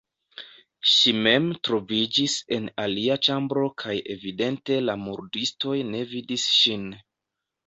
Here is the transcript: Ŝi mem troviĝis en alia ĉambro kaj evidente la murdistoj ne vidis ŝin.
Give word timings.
Ŝi 0.91 1.11
mem 1.25 1.49
troviĝis 1.67 2.37
en 2.57 2.65
alia 2.85 3.17
ĉambro 3.27 3.67
kaj 3.83 3.95
evidente 4.15 4.79
la 4.87 4.97
murdistoj 5.03 5.77
ne 5.93 6.03
vidis 6.17 6.49
ŝin. 6.63 6.91